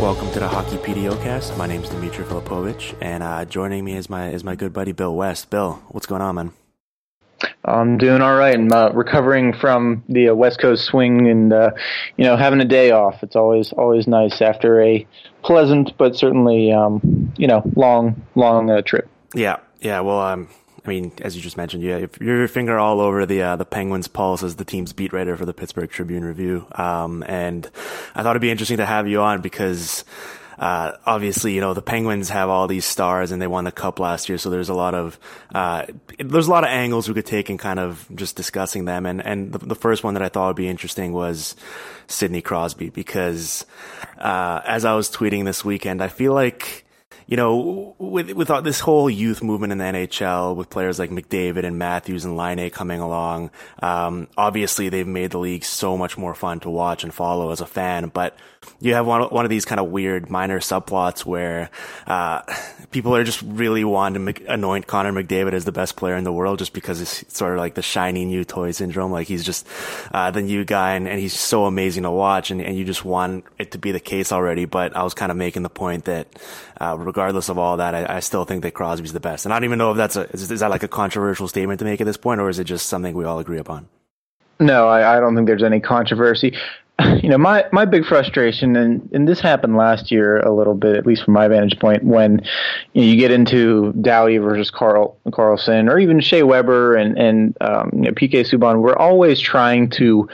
[0.00, 1.56] Welcome to the Hockey PDOcast.
[1.56, 4.92] My name is Dmitry Filipovich, and uh, joining me is my is my good buddy
[4.92, 5.50] Bill West.
[5.50, 6.52] Bill, what's going on, man?
[7.64, 8.54] I'm doing all right.
[8.54, 11.70] I'm uh, recovering from the uh, West Coast swing and uh,
[12.16, 13.22] you know having a day off.
[13.22, 15.06] It's always always nice after a
[15.42, 19.08] pleasant but certainly um, you know long long uh, trip.
[19.34, 20.00] Yeah, yeah.
[20.00, 20.48] Well, um,
[20.84, 24.08] I mean, as you just mentioned, yeah, your finger all over the uh, the Penguins'
[24.08, 27.70] pulse as the team's beat writer for the Pittsburgh Tribune Review, um, and
[28.14, 30.04] I thought it'd be interesting to have you on because
[30.62, 33.98] uh, obviously, you know, the Penguins have all these stars and they won the cup
[33.98, 34.38] last year.
[34.38, 35.18] So there's a lot of,
[35.52, 35.86] uh,
[36.20, 39.04] there's a lot of angles we could take in kind of just discussing them.
[39.04, 41.56] And, and the, the first one that I thought would be interesting was
[42.06, 43.66] Sidney Crosby because,
[44.18, 46.81] uh, as I was tweeting this weekend, I feel like,
[47.32, 51.64] you know, with with this whole youth movement in the NHL, with players like McDavid
[51.64, 53.50] and Matthews and Laine coming along,
[53.80, 57.62] um, obviously they've made the league so much more fun to watch and follow as
[57.62, 58.08] a fan.
[58.08, 58.36] But
[58.80, 61.70] you have one one of these kind of weird minor subplots where
[62.06, 62.42] uh,
[62.90, 66.32] people are just really wanting to anoint Connor McDavid as the best player in the
[66.32, 69.10] world just because it's sort of like the shiny new toy syndrome.
[69.10, 69.66] Like he's just
[70.12, 73.06] uh, the new guy and, and he's so amazing to watch, and, and you just
[73.06, 74.66] want it to be the case already.
[74.66, 76.28] But I was kind of making the point that
[76.82, 79.46] uh, regardless of all that, I, I, still think that Crosby's the best.
[79.46, 81.78] And I don't even know if that's a is, is, that like a controversial statement
[81.78, 83.88] to make at this point, or is it just something we all agree upon?
[84.58, 86.56] No, I, I don't think there's any controversy.
[87.22, 90.96] You know, my, my big frustration, and, and this happened last year a little bit,
[90.96, 92.42] at least from my vantage point, when
[92.92, 97.56] you, know, you get into Doughty versus Carl Karlsson, or even Shea Weber and and
[97.60, 98.82] um, you know, PK Subban.
[98.82, 100.28] We're always trying to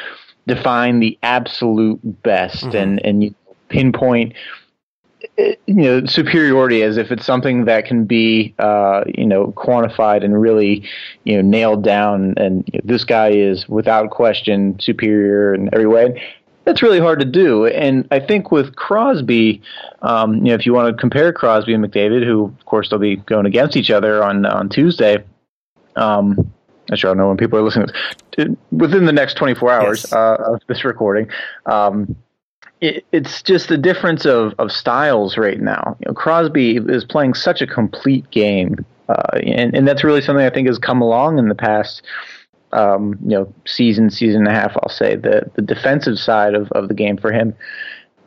[0.46, 2.76] define the absolute best mm-hmm.
[2.76, 3.34] and and you
[3.68, 4.34] pinpoint
[5.38, 10.40] you know superiority as if it's something that can be uh, you know quantified and
[10.40, 10.84] really
[11.24, 15.86] you know nailed down and you know, this guy is without question superior in every
[15.86, 16.20] way
[16.64, 19.62] that's really hard to do and i think with crosby
[20.02, 22.98] um, you know if you want to compare crosby and mcdavid who of course they'll
[22.98, 25.22] be going against each other on on tuesday
[25.96, 26.52] um,
[26.90, 27.88] I sure don't know when people are listening.
[28.70, 30.12] Within the next 24 hours yes.
[30.12, 31.28] uh, of this recording,
[31.66, 32.16] um,
[32.80, 35.96] it, it's just the difference of, of styles right now.
[36.00, 40.44] You know, Crosby is playing such a complete game, uh, and, and that's really something
[40.44, 42.02] I think has come along in the past,
[42.72, 44.76] um, you know, season, season and a half.
[44.82, 47.54] I'll say the the defensive side of, of the game for him,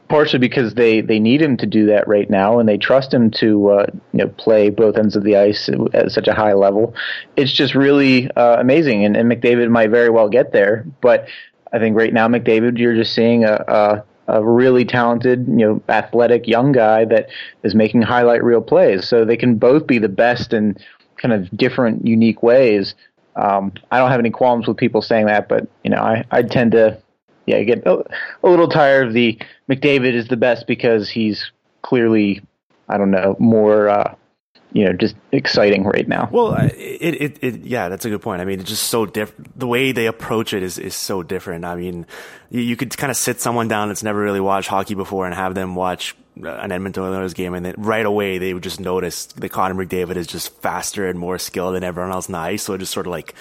[0.09, 3.31] partially because they, they need him to do that right now, and they trust him
[3.31, 6.93] to uh, you know play both ends of the ice at such a high level.
[7.37, 11.27] It's just really uh, amazing, and, and McDavid might very well get there, but.
[11.73, 15.81] I think right now, McDavid, you're just seeing a, a a really talented, you know,
[15.89, 17.29] athletic young guy that
[17.63, 19.07] is making highlight reel plays.
[19.07, 20.77] So they can both be the best in
[21.17, 22.95] kind of different, unique ways.
[23.35, 26.43] Um, I don't have any qualms with people saying that, but you know, I, I
[26.43, 27.01] tend to,
[27.45, 28.03] yeah, get a,
[28.43, 29.39] a little tired of the
[29.69, 31.51] McDavid is the best because he's
[31.81, 32.41] clearly,
[32.89, 34.15] I don't know, more uh,
[34.73, 36.29] you know just exciting right now.
[36.31, 38.41] Well, it, it, it yeah, that's a good point.
[38.41, 39.57] I mean, it's just so different.
[39.59, 41.65] The way they approach it is is so different.
[41.65, 42.05] I mean,
[42.49, 45.35] you, you could kind of sit someone down that's never really watched hockey before and
[45.35, 48.79] have them watch uh, an Edmonton Oilers game, and then right away they would just
[48.79, 52.39] notice that Connor McDavid is just faster and more skilled than everyone else on the
[52.39, 52.63] ice.
[52.63, 53.35] So it just sort of like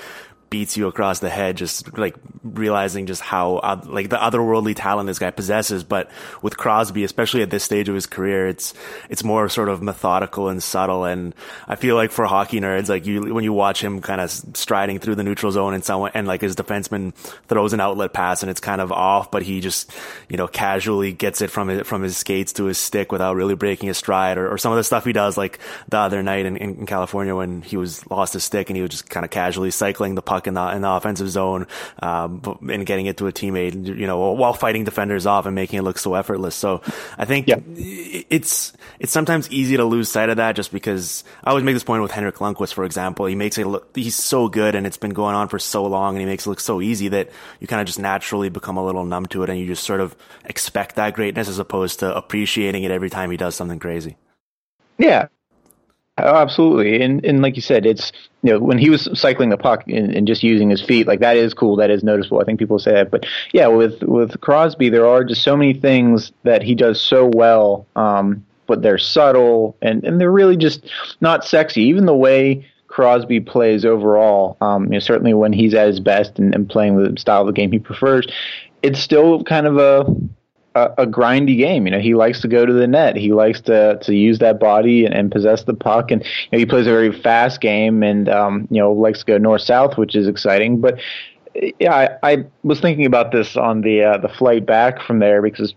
[0.50, 5.06] beats you across the head, just like realizing just how uh, like the otherworldly talent
[5.06, 5.84] this guy possesses.
[5.84, 6.10] But
[6.42, 8.74] with Crosby, especially at this stage of his career, it's
[9.08, 11.04] it's more sort of methodical and subtle.
[11.04, 11.34] And
[11.68, 14.98] I feel like for hockey nerds, like you when you watch him kind of striding
[14.98, 17.14] through the neutral zone and someone and like his defenseman
[17.46, 19.92] throws an outlet pass and it's kind of off, but he just
[20.28, 23.54] you know casually gets it from his from his skates to his stick without really
[23.54, 26.44] breaking a stride, or, or some of the stuff he does like the other night
[26.44, 29.30] in, in California when he was lost his stick and he was just kind of
[29.30, 31.66] casually cycling the puck in the in the offensive zone
[32.02, 35.78] um, and getting it to a teammate, you know, while fighting defenders off and making
[35.78, 36.54] it look so effortless.
[36.54, 36.82] So
[37.18, 37.60] I think yeah.
[37.66, 41.84] it's it's sometimes easy to lose sight of that just because I always make this
[41.84, 43.26] point with Henrik Lundqvist, for example.
[43.26, 46.14] He makes it look he's so good and it's been going on for so long
[46.14, 48.84] and he makes it look so easy that you kind of just naturally become a
[48.84, 52.16] little numb to it and you just sort of expect that greatness as opposed to
[52.16, 54.16] appreciating it every time he does something crazy.
[54.98, 55.28] Yeah,
[56.24, 57.02] Oh, absolutely.
[57.02, 58.12] And and like you said, it's
[58.42, 61.20] you know when he was cycling the puck and, and, just using his feet, like
[61.20, 61.76] that is cool.
[61.76, 62.40] That is noticeable.
[62.40, 63.10] I think people say that.
[63.10, 67.30] But yeah, with with Crosby, there are just so many things that he does so
[67.32, 67.86] well.
[67.96, 70.88] Um, but they're subtle and and they're really just
[71.20, 71.82] not sexy.
[71.82, 76.38] Even the way Crosby plays overall, um, you know, certainly when he's at his best
[76.38, 78.26] and, and playing the style of the game he prefers,
[78.82, 80.04] it's still kind of a
[80.74, 81.86] a, a, grindy game.
[81.86, 83.16] You know, he likes to go to the net.
[83.16, 86.10] He likes to to use that body and, and possess the puck.
[86.10, 89.24] And you know, he plays a very fast game, and um, you know, likes to
[89.24, 90.80] go north south, which is exciting.
[90.80, 91.00] But
[91.78, 95.42] yeah, I, I was thinking about this on the uh, the flight back from there
[95.42, 95.74] because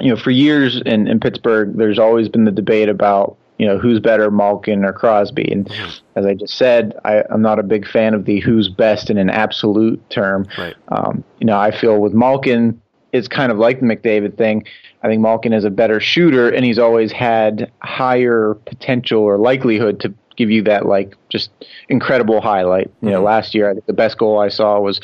[0.00, 3.78] you know, for years in, in Pittsburgh, there's always been the debate about you know
[3.78, 5.50] who's better, Malkin or Crosby.
[5.50, 5.70] And
[6.14, 9.18] as I just said, I, am not a big fan of the who's best in
[9.18, 10.46] an absolute term.
[10.56, 10.76] Right.
[10.88, 12.80] Um, you know, I feel with Malkin
[13.12, 14.64] it's kind of like the McDavid thing.
[15.02, 20.00] I think Malkin is a better shooter, and he's always had higher potential or likelihood
[20.00, 21.50] to give you that like just
[21.88, 22.90] incredible highlight.
[23.02, 23.26] You know, mm-hmm.
[23.26, 25.00] last year I think the best goal I saw was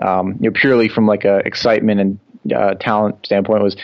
[0.00, 2.18] um, you know purely from like a excitement and
[2.54, 3.76] uh, talent standpoint was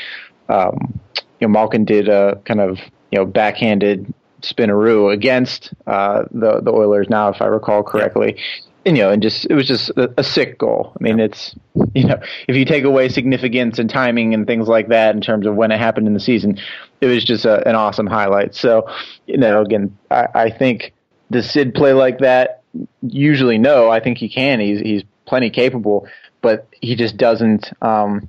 [0.49, 0.99] um,
[1.41, 2.79] you know Malkin did a kind of
[3.11, 4.13] you know backhanded
[4.43, 8.37] spinaroo against uh, the the Oilers now, if I recall correctly.
[8.87, 10.93] And, you know, and just it was just a, a sick goal.
[10.99, 11.25] I mean, yeah.
[11.25, 11.55] it's
[11.95, 15.47] you know, if you take away significance and timing and things like that in terms
[15.47, 16.59] of when it happened in the season,
[17.01, 18.55] it was just a, an awesome highlight.
[18.55, 18.89] So,
[19.27, 20.93] you know, again, I, I think
[21.31, 22.63] does Sid play like that?
[23.03, 23.91] Usually, no.
[23.91, 24.61] I think he can.
[24.61, 26.07] He's he's plenty capable,
[26.43, 27.73] but he just doesn't.
[27.83, 28.29] Um,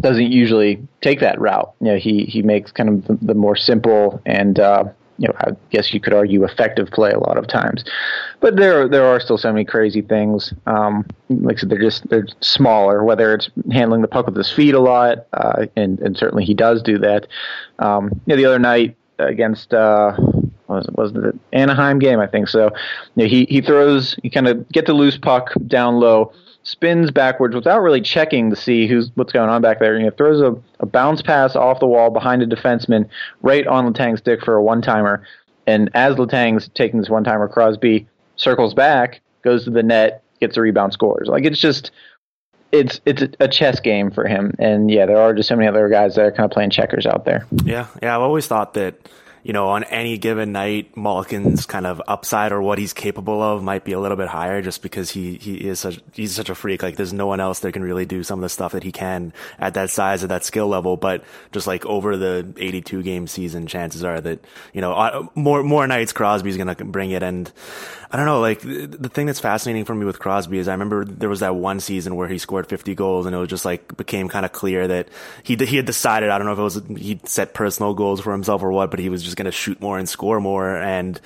[0.00, 1.74] doesn't usually take that route.
[1.80, 4.84] You know, he he makes kind of the, the more simple and uh,
[5.22, 7.84] you know, I guess you could argue effective play a lot of times.
[8.40, 10.52] But there there are still so many crazy things.
[10.66, 13.04] Um, like I said, they're just they're smaller.
[13.04, 16.54] Whether it's handling the puck with his feet a lot, uh, and and certainly he
[16.54, 17.28] does do that.
[17.78, 19.72] Um, you know, the other night against.
[19.72, 20.16] Uh,
[20.68, 22.18] was it, was the Anaheim game?
[22.18, 22.70] I think so.
[23.14, 26.32] You know, he he throws, he kind of get the loose puck down low,
[26.72, 29.96] spins backwards without really checking to see who's what's going on back there.
[29.98, 33.08] You know, throws a, a bounce pass off the wall behind a defenseman
[33.42, 35.22] right on Letang's stick for a one timer.
[35.66, 40.56] And as Letang's taking this one timer, Crosby circles back, goes to the net, gets
[40.56, 41.28] a rebound, scores.
[41.28, 41.90] Like it's just
[42.72, 44.54] it's it's a chess game for him.
[44.58, 47.06] And yeah, there are just so many other guys that are kind of playing checkers
[47.06, 47.46] out there.
[47.64, 48.16] Yeah, yeah.
[48.16, 48.96] I've always thought that
[49.42, 53.62] you know, on any given night, Malkin's kind of upside or what he's capable of
[53.62, 56.54] might be a little bit higher just because he, he is such, he's such a
[56.54, 56.82] freak.
[56.82, 58.92] Like there's no one else that can really do some of the stuff that he
[58.92, 60.96] can at that size, at that skill level.
[60.96, 65.64] But just like over the 82 game season, chances are that, you know, uh, more,
[65.64, 67.24] more nights Crosby's going to bring it.
[67.24, 67.50] And
[68.12, 71.04] I don't know, like the thing that's fascinating for me with Crosby is I remember
[71.04, 73.96] there was that one season where he scored 50 goals and it was just like
[73.96, 75.08] became kind of clear that
[75.42, 78.30] he, he had decided, I don't know if it was, he set personal goals for
[78.32, 80.76] himself or what, but he was just just going to shoot more and score more.
[80.76, 81.20] And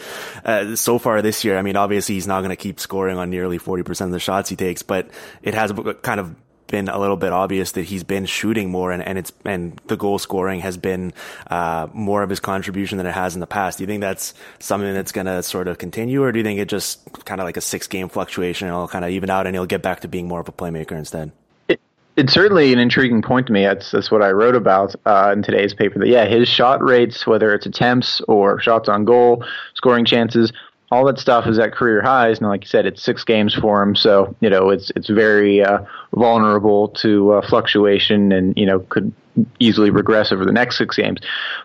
[0.44, 3.30] uh, so far this year, I mean, obviously he's not going to keep scoring on
[3.30, 5.10] nearly 40% of the shots he takes, but
[5.42, 5.72] it has
[6.02, 6.34] kind of
[6.68, 9.96] been a little bit obvious that he's been shooting more and, and it's and the
[9.96, 11.12] goal scoring has been
[11.48, 13.78] uh, more of his contribution than it has in the past.
[13.78, 16.58] Do you think that's something that's going to sort of continue, or do you think
[16.58, 19.46] it just kind of like a six game fluctuation and it'll kind of even out
[19.46, 21.30] and he'll get back to being more of a playmaker instead?
[22.16, 23.62] It's certainly an intriguing point to me.
[23.64, 25.98] That's that's what I wrote about uh, in today's paper.
[25.98, 29.44] That yeah, his shot rates, whether it's attempts or shots on goal,
[29.74, 30.52] scoring chances,
[30.90, 32.38] all that stuff is at career highs.
[32.38, 35.62] And like you said, it's six games for him, so you know it's it's very
[35.62, 35.80] uh,
[36.14, 39.12] vulnerable to uh, fluctuation, and you know could
[39.58, 41.20] easily regress over the next six games.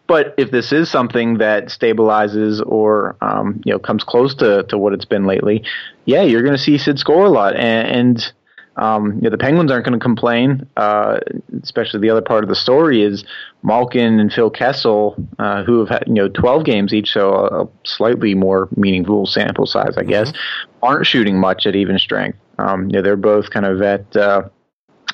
[0.06, 4.78] But if this is something that stabilizes or um, you know comes close to to
[4.78, 5.64] what it's been lately,
[6.06, 8.34] yeah, you're going to see Sid score a lot, and, and
[8.78, 10.68] um, you know, the Penguins aren't going to complain.
[10.78, 11.20] Uh,
[11.62, 13.24] especially the other part of the story is
[13.64, 17.64] Malkin and Phil Kessel, uh, who have had you know 12 games each, so a,
[17.64, 20.86] a slightly more meaningful sample size, I guess, mm-hmm.
[20.86, 22.38] aren't shooting much at even strength.
[22.60, 24.44] Um, you know, they're both kind of at uh,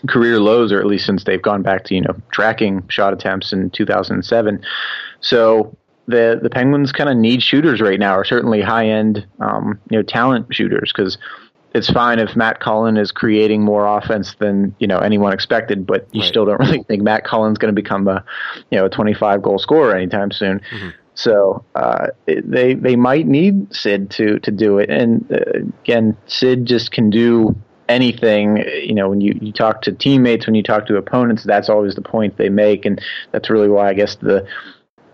[0.08, 3.52] career lows, or at least since they've gone back to you know tracking shot attempts
[3.52, 4.64] in 2007.
[5.22, 5.76] So
[6.08, 9.98] the the Penguins kind of need shooters right now, or certainly high end um, you
[9.98, 11.18] know talent shooters, because
[11.74, 16.08] it's fine if Matt Cullen is creating more offense than you know anyone expected, but
[16.12, 16.28] you right.
[16.28, 18.24] still don't really think Matt Cullen's going to become a
[18.72, 20.60] you know a 25 goal scorer anytime soon.
[20.60, 20.90] Mm-hmm.
[21.16, 26.66] So uh, they they might need Sid to to do it, and uh, again, Sid
[26.66, 27.56] just can do
[27.90, 28.64] anything.
[28.84, 31.96] You know, when you you talk to teammates, when you talk to opponents, that's always
[31.96, 34.48] the point they make, and that's really why I guess the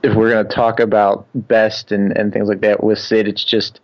[0.03, 3.43] if we're going to talk about best and, and things like that with Sid, it's
[3.43, 3.79] just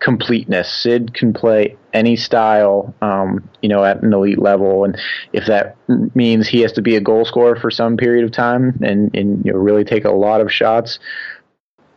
[0.00, 0.72] completeness.
[0.82, 4.98] Sid can play any style, um, you know, at an elite level, and
[5.32, 5.76] if that
[6.14, 9.44] means he has to be a goal scorer for some period of time and and
[9.44, 10.98] you know really take a lot of shots,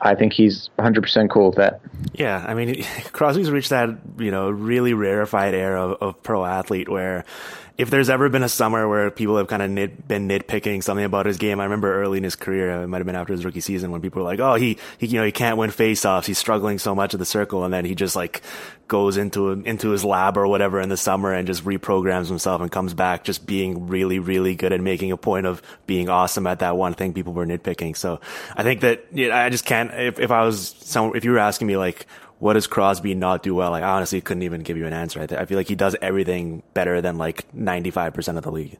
[0.03, 1.79] I think he's 100% cool with that.
[2.13, 2.83] Yeah, I mean,
[3.13, 7.23] Crosby's reached that, you know, really rarefied era of, of pro athlete where
[7.75, 11.05] if there's ever been a summer where people have kind of nit, been nitpicking something
[11.05, 13.43] about his game, I remember early in his career, it might have been after his
[13.43, 16.25] rookie season, when people were like, "Oh, he, he you know, he can't win faceoffs.
[16.25, 18.43] He's struggling so much at the circle," and then he just like
[18.87, 22.71] goes into into his lab or whatever in the summer and just reprograms himself and
[22.71, 26.59] comes back just being really, really good and making a point of being awesome at
[26.59, 27.97] that one thing people were nitpicking.
[27.97, 28.19] So
[28.55, 29.91] I think that you know, I just can't.
[29.93, 32.05] If, if I was some, if you were asking me like
[32.43, 33.71] what does Crosby not do well?
[33.71, 35.21] Like, I honestly couldn't even give you an answer.
[35.21, 38.77] I, th- I feel like he does everything better than like 95% of the league.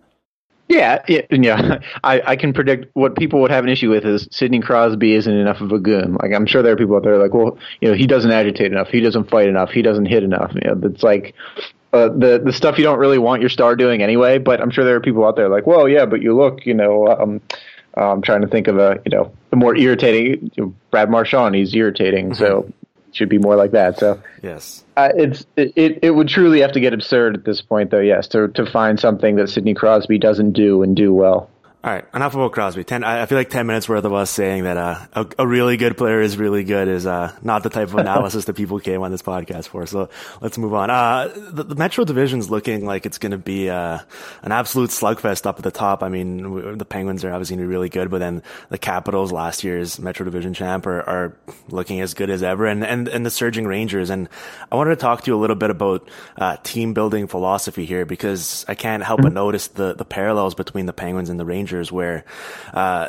[0.68, 1.80] Yeah, yeah, yeah.
[2.04, 5.34] I, I can predict what people would have an issue with is Sidney Crosby isn't
[5.34, 6.18] enough of a goon.
[6.22, 8.74] Like I'm sure there are people out there like, well, you know, he doesn't agitate
[8.74, 10.52] enough, he doesn't fight enough, he doesn't hit enough.
[10.56, 11.34] You know, it's like
[11.94, 14.40] uh, the the stuff you don't really want your star doing anyway.
[14.40, 16.74] But I'm sure there are people out there like, well, yeah, but you look, you
[16.74, 17.42] know, um,
[17.94, 20.52] I'm trying to think of a, you know, a more irritating.
[20.56, 22.32] You know, Brad Marchand, he's irritating.
[22.32, 22.44] Mm-hmm.
[22.44, 22.70] So
[23.14, 24.00] should be more like that.
[24.00, 27.92] So yes, uh, it's it, it would truly have to get absurd at this point,
[27.92, 28.00] though.
[28.00, 31.50] Yes, to to find something that Sidney Crosby doesn't do and do well.
[31.86, 32.86] All right, enough about Crosby.
[32.86, 33.04] Ten.
[33.04, 35.98] I feel like ten minutes worth of us saying that uh, a, a, really good
[35.98, 39.12] player is really good is uh, not the type of analysis that people came on
[39.12, 39.86] this podcast for.
[39.86, 40.08] So
[40.40, 40.90] let's move on.
[40.90, 44.00] Uh, the, the, Metro Division is looking like it's going to be uh,
[44.44, 46.04] an absolute slugfest up at the top.
[46.04, 49.34] I mean, the Penguins are obviously going to be really good, but then the Capitals,
[49.34, 51.38] last year's Metro Division champ, are, are,
[51.68, 54.10] looking as good as ever, and, and and the surging Rangers.
[54.10, 54.30] And
[54.72, 58.06] I wanted to talk to you a little bit about uh, team building philosophy here
[58.06, 59.36] because I can't help but mm-hmm.
[59.36, 62.24] notice the the parallels between the Penguins and the Rangers Rangers, where
[62.74, 63.08] uh,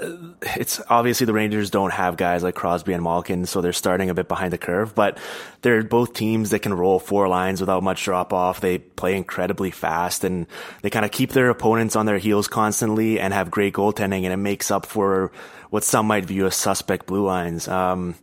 [0.57, 4.15] it's obviously the Rangers don't have guys like Crosby and Malkin, so they're starting a
[4.15, 4.95] bit behind the curve.
[4.95, 5.19] But
[5.63, 8.61] they're both teams that can roll four lines without much drop off.
[8.61, 10.47] They play incredibly fast, and
[10.83, 14.33] they kind of keep their opponents on their heels constantly, and have great goaltending, and
[14.33, 15.31] it makes up for
[15.71, 17.67] what some might view as suspect blue lines.
[17.69, 18.15] Um,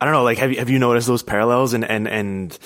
[0.00, 1.74] I don't know, like have you, have you noticed those parallels?
[1.74, 2.58] And and and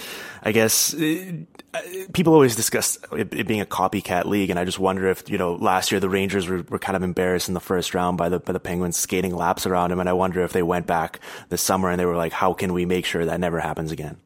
[0.47, 1.33] I guess uh,
[1.73, 1.81] uh,
[2.13, 5.55] people always discuss it being a copycat league, and I just wonder if you know
[5.55, 8.41] last year the Rangers were, were kind of embarrassed in the first round by the
[8.41, 11.63] by the Penguins skating laps around them, and I wonder if they went back this
[11.63, 14.19] summer and they were like, how can we make sure that never happens again?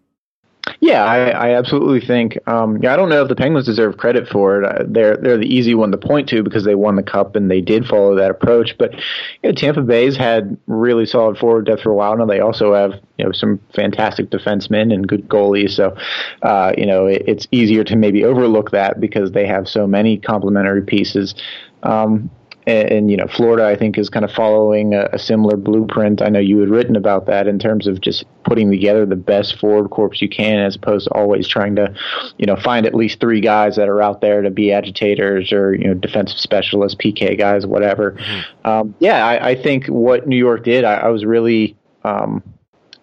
[0.81, 2.39] Yeah, I, I absolutely think.
[2.49, 4.65] Um, yeah, I don't know if the Penguins deserve credit for it.
[4.65, 7.51] Uh, they're they're the easy one to point to because they won the cup and
[7.51, 8.77] they did follow that approach.
[8.79, 9.01] But you
[9.45, 12.27] know, Tampa Bay's had really solid forward depth for a while now.
[12.27, 15.71] They also have you know some fantastic defensemen and good goalies.
[15.71, 15.97] So
[16.43, 20.19] uh, you know it, it's easier to maybe overlook that because they have so many
[20.19, 21.35] complementary pieces.
[21.83, 22.31] Um,
[22.69, 26.21] and, and, you know Florida I think is kind of following a, a, similar blueprint.
[26.21, 29.59] I know you had written about that in terms of just putting together the best
[29.59, 31.95] forward corps you can, as opposed to always trying to,
[32.37, 35.75] you know, find at least three guys that are out there to be agitators or
[35.75, 38.13] you know defensive specialists, PK guys, whatever.
[38.13, 38.69] Mm-hmm.
[38.69, 42.43] Um, yeah, I, I, think what New York did, I, I was really um,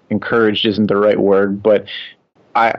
[0.10, 1.86] encouraged isn't the right word, but
[2.54, 2.76] I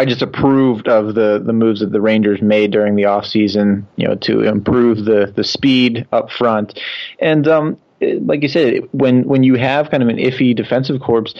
[0.00, 4.08] I just approved of the the moves that the Rangers made during the offseason, you
[4.08, 6.80] know, to improve the the speed up front.
[7.18, 11.34] And um, like you said, when when you have kind of an iffy defensive corps,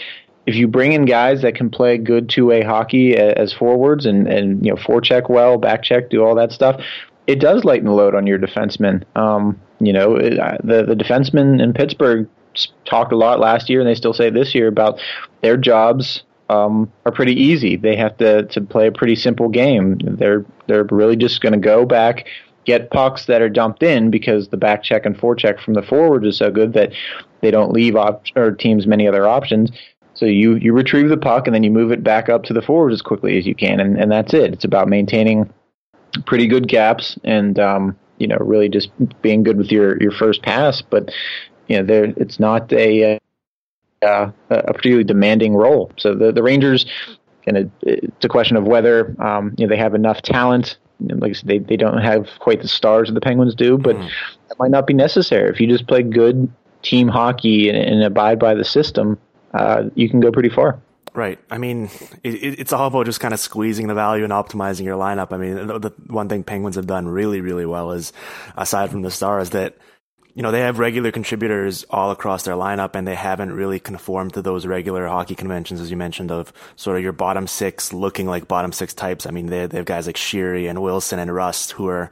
[0.44, 4.28] if you bring in guys that can play good two way hockey as forwards and
[4.28, 6.82] and you know forecheck well, back check, do all that stuff,
[7.26, 9.04] it does lighten the load on your defensemen.
[9.16, 12.28] Um, you know, it, the the defensemen in Pittsburgh
[12.84, 15.00] talked a lot last year, and they still say this year about
[15.40, 17.76] their jobs um, are pretty easy.
[17.76, 19.98] They have to, to play a pretty simple game.
[20.02, 22.26] They're they're really just going to go back,
[22.64, 26.26] get pucks that are dumped in because the back check and forecheck from the forward
[26.26, 26.92] is so good that
[27.40, 29.70] they don't leave op- or teams many other options.
[30.14, 32.62] So you you retrieve the puck and then you move it back up to the
[32.62, 34.52] forward as quickly as you can, and, and that's it.
[34.52, 35.52] It's about maintaining
[36.26, 38.90] pretty good gaps and um, you know really just
[39.22, 40.82] being good with your your first pass.
[40.82, 41.10] But
[41.68, 43.20] you know there it's not a
[44.02, 45.92] uh, a particularly demanding role.
[45.96, 46.86] So the the Rangers
[47.46, 50.78] and it, it's a question of whether um, you know they have enough talent.
[51.00, 53.96] Like I said, they they don't have quite the stars that the Penguins do, but
[53.96, 54.10] mm.
[54.48, 56.50] that might not be necessary if you just play good
[56.82, 59.18] team hockey and, and abide by the system.
[59.52, 60.80] Uh, you can go pretty far.
[61.12, 61.40] Right.
[61.50, 61.90] I mean,
[62.22, 65.32] it, it's all about just kind of squeezing the value and optimizing your lineup.
[65.32, 68.12] I mean, the, the one thing Penguins have done really, really well is,
[68.56, 69.76] aside from the stars, that
[70.34, 74.34] you know, they have regular contributors all across their lineup and they haven't really conformed
[74.34, 78.26] to those regular hockey conventions, as you mentioned, of sort of your bottom six looking
[78.26, 79.26] like bottom six types.
[79.26, 82.10] I mean, they, they have guys like Sheary and Wilson and Rust who are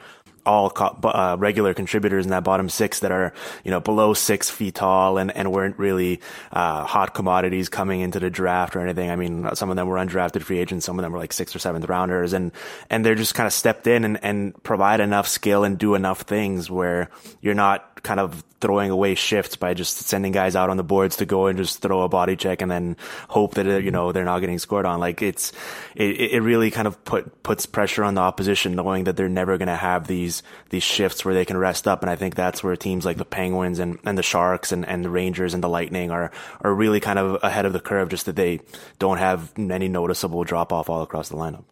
[0.49, 0.73] all
[1.05, 5.19] uh, regular contributors in that bottom six that are, you know, below six feet tall
[5.19, 9.11] and, and weren't really uh, hot commodities coming into the draft or anything.
[9.11, 11.55] I mean, some of them were undrafted free agents, some of them were like sixth
[11.55, 12.52] or seventh rounders, and
[12.88, 16.23] and they're just kind of stepped in and, and provide enough skill and do enough
[16.23, 20.76] things where you're not kind of throwing away shifts by just sending guys out on
[20.76, 22.97] the boards to go and just throw a body check and then
[23.28, 24.99] hope that you know they're not getting scored on.
[25.00, 25.52] Like it's
[25.95, 29.59] it, it really kind of put puts pressure on the opposition, knowing that they're never
[29.59, 30.38] going to have these
[30.71, 32.02] these shifts where they can rest up.
[32.02, 35.04] And I think that's where teams like the Penguins and, and the Sharks and, and
[35.04, 36.30] the Rangers and the Lightning are
[36.61, 38.61] are really kind of ahead of the curve, just that they
[38.99, 41.64] don't have any noticeable drop off all across the lineup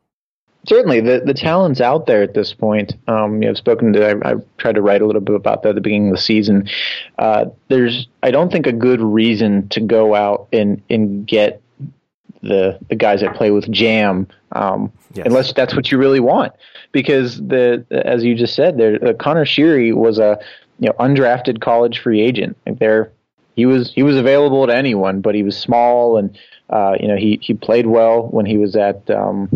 [0.68, 2.94] certainly the the talent's out there at this point.
[3.06, 5.62] Um, you know, I've spoken to I, have tried to write a little bit about
[5.62, 6.68] that at the beginning of the season.
[7.18, 11.62] Uh, there's I don't think a good reason to go out and and get
[12.47, 15.26] the the guys that play with jam um, yes.
[15.26, 16.53] unless that's what you really want
[16.93, 20.38] because the as you just said there uh, Conor Sheary was a
[20.79, 23.11] you know undrafted college free agent like there
[23.55, 26.38] he was he was available to anyone but he was small and
[26.71, 29.49] uh, you know he he played well when he was at um,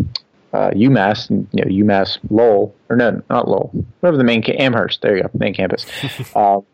[0.53, 3.71] uh, UMass, you know, UMass Lowell, or no, not Lowell,
[4.01, 5.01] whatever the main ca- Amherst.
[5.01, 5.85] There you go, main campus.
[6.35, 6.59] uh,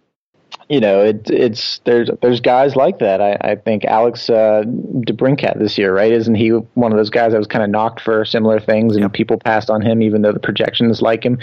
[0.69, 3.21] you know, it, it's there's there's guys like that.
[3.21, 6.11] I, I think Alex uh, DeBrincat this year, right?
[6.11, 9.03] Isn't he one of those guys that was kind of knocked for similar things, and
[9.03, 9.13] yep.
[9.13, 11.39] people passed on him, even though the projections like him?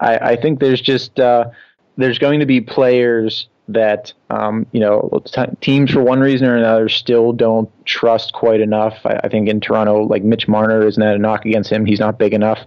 [0.00, 1.50] I, I think there's just uh,
[1.96, 6.56] there's going to be players that um, you know t- teams for one reason or
[6.56, 8.98] another still don't trust quite enough.
[9.04, 11.86] I, I, think in Toronto, like Mitch Marner isn't that a knock against him.
[11.86, 12.58] He's not big enough,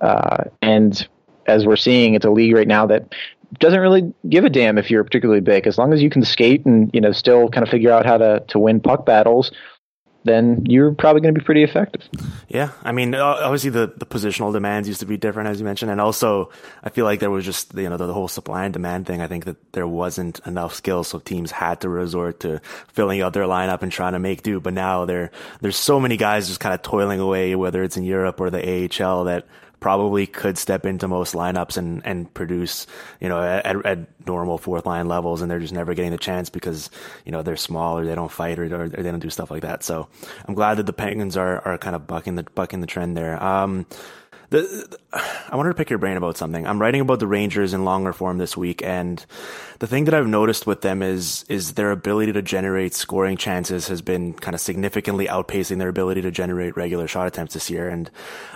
[0.00, 1.06] uh, and
[1.46, 3.14] as we're seeing, it's a league right now that
[3.58, 6.64] doesn't really give a damn if you're particularly big as long as you can skate
[6.64, 9.50] and you know still kind of figure out how to to win puck battles
[10.24, 12.02] then you're probably going to be pretty effective.
[12.48, 15.90] Yeah, I mean, obviously the, the positional demands used to be different, as you mentioned,
[15.90, 16.50] and also
[16.82, 19.20] I feel like there was just you know the, the, whole supply and demand thing.
[19.20, 23.32] I think that there wasn't enough skill, so teams had to resort to filling out
[23.32, 24.60] their lineup and trying to make do.
[24.60, 28.04] But now there there's so many guys just kind of toiling away, whether it's in
[28.04, 29.46] Europe or the AHL, that
[29.82, 32.86] probably could step into most lineups and, and produce,
[33.20, 36.48] you know, at, at normal fourth line levels, and they're just never getting the chance
[36.48, 36.88] because,
[37.26, 39.62] you know, they're small or they don't fight or, or, they don't do stuff like
[39.62, 39.82] that.
[39.82, 40.08] So
[40.46, 43.42] I'm glad that the Penguins are, are kind of bucking the, bucking the trend there.
[43.42, 43.86] Um,
[44.52, 44.98] the,
[45.50, 46.66] I wanted to pick your brain about something.
[46.66, 49.24] I'm writing about the Rangers in longer form this week, and
[49.78, 53.88] the thing that I've noticed with them is is their ability to generate scoring chances
[53.88, 57.88] has been kind of significantly outpacing their ability to generate regular shot attempts this year.
[57.88, 58.10] And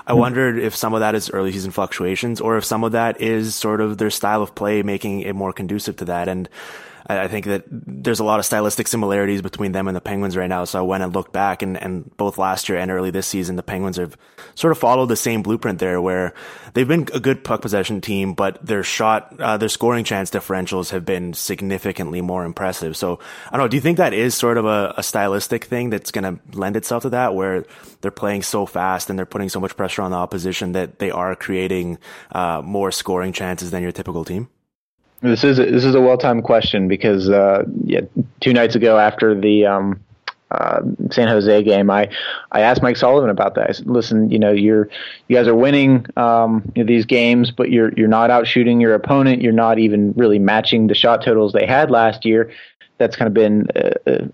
[0.07, 0.21] I mm-hmm.
[0.21, 3.55] wondered if some of that is early season fluctuations, or if some of that is
[3.55, 6.29] sort of their style of play making it more conducive to that.
[6.29, 6.49] And
[7.09, 10.49] I think that there's a lot of stylistic similarities between them and the Penguins right
[10.49, 10.65] now.
[10.65, 13.57] So I went and looked back, and, and both last year and early this season,
[13.57, 14.17] the Penguins have
[14.55, 16.35] sort of followed the same blueprint there, where
[16.75, 20.91] they've been a good puck possession team, but their shot, uh, their scoring chance differentials
[20.91, 22.97] have been significantly more impressive.
[22.97, 23.69] So I don't know.
[23.69, 26.77] Do you think that is sort of a, a stylistic thing that's going to lend
[26.77, 27.65] itself to that, where
[28.01, 31.11] they're playing so fast and they're putting so much pressure on the opposition that they
[31.11, 31.99] are creating
[32.33, 34.49] uh, more scoring chances than your typical team?
[35.27, 38.01] This is a, this is a well timed question because uh, yeah,
[38.41, 40.01] two nights ago after the um,
[40.51, 42.09] uh, San Jose game, I
[42.53, 43.69] I asked Mike Sullivan about that.
[43.69, 44.89] I said, "Listen, you know, you're
[45.29, 48.81] you guys are winning um, you know, these games, but you're you're not out shooting
[48.81, 49.43] your opponent.
[49.43, 52.53] You're not even really matching the shot totals they had last year.
[52.99, 54.27] That's kind of been." Uh, uh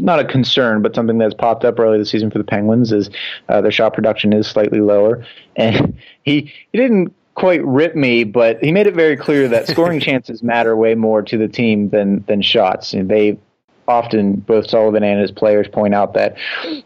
[0.00, 3.10] not a concern, but something that's popped up early this season for the Penguins is
[3.48, 8.62] uh, their shot production is slightly lower, and he he didn't quite rip me, but
[8.62, 12.24] he made it very clear that scoring chances matter way more to the team than
[12.26, 12.92] than shots.
[12.92, 13.38] And they
[13.86, 16.36] often, both Sullivan and his players, point out that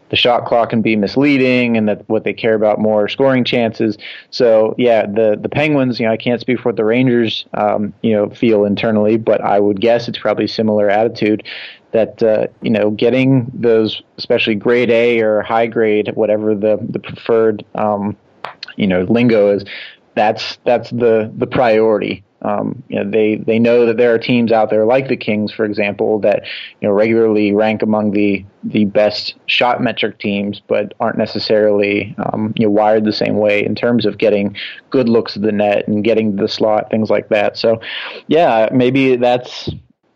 [0.09, 3.43] the shot clock can be misleading, and that what they care about more are scoring
[3.43, 3.97] chances.
[4.29, 5.99] So, yeah, the the Penguins.
[5.99, 9.41] You know, I can't speak for what the Rangers, um, you know, feel internally, but
[9.41, 11.43] I would guess it's probably similar attitude.
[11.91, 16.99] That uh, you know, getting those, especially grade A or high grade, whatever the the
[16.99, 18.17] preferred um,
[18.75, 19.63] you know lingo is
[20.15, 22.23] that's that's the the priority.
[22.43, 25.51] Um, you know, they they know that there are teams out there like the Kings,
[25.51, 26.43] for example, that
[26.81, 32.53] you know regularly rank among the the best shot metric teams, but aren't necessarily um,
[32.57, 34.55] you know wired the same way in terms of getting
[34.89, 37.57] good looks at the net and getting the slot, things like that.
[37.57, 37.79] So,
[38.27, 39.69] yeah, maybe that's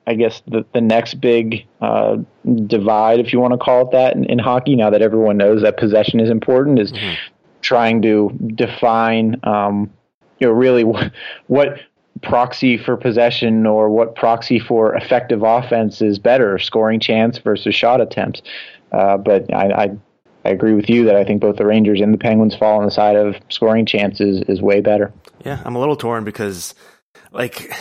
[0.08, 2.18] I guess the the next big uh,
[2.66, 4.76] divide, if you want to call it that, in, in, hockey.
[4.76, 7.16] Now that everyone knows that possession is important, is mm-hmm.
[7.62, 9.92] Trying to define, um,
[10.40, 11.12] you know, really what,
[11.48, 11.80] what
[12.22, 18.02] proxy for possession or what proxy for effective offense is better, scoring chance versus shot
[18.02, 18.42] attempts.
[18.92, 19.98] Uh, but I, I,
[20.46, 22.86] I agree with you that I think both the Rangers and the Penguins fall on
[22.86, 25.12] the side of scoring chances is way better.
[25.46, 26.74] Yeah, I'm a little torn because,
[27.32, 27.74] like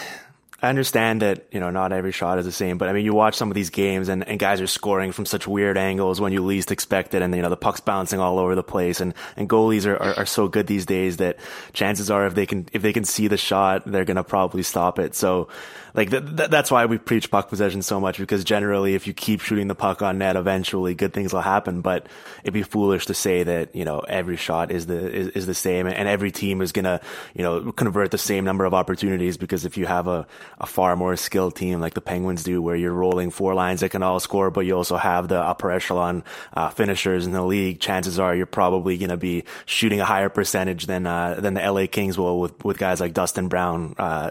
[0.63, 3.13] I understand that, you know, not every shot is the same, but I mean, you
[3.13, 6.33] watch some of these games and, and guys are scoring from such weird angles when
[6.33, 7.21] you least expect it.
[7.21, 10.21] And, you know, the puck's bouncing all over the place and, and goalies are, are,
[10.21, 11.39] are so good these days that
[11.75, 14.99] chances are if they can, if they can see the shot, they're to probably stop
[14.99, 15.15] it.
[15.15, 15.49] So,
[15.97, 19.15] like th- th- that's why we preach puck possession so much because generally if you
[19.15, 22.07] keep shooting the puck on net eventually good things will happen but
[22.43, 25.55] it'd be foolish to say that you know every shot is the is, is the
[25.55, 27.01] same and every team is gonna
[27.35, 30.27] you know convert the same number of opportunities because if you have a,
[30.61, 33.91] a far more skilled team like the penguins do where you're rolling four lines that
[33.91, 36.23] can all score but you also have the upper echelon
[36.55, 40.87] uh, finishers in the league chances are you're probably gonna be shooting a higher percentage
[40.87, 44.31] than uh, than the LA Kings will with with guys like Dustin Brown uh,